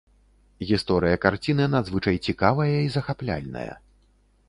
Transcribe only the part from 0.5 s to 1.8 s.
Гісторыя карціны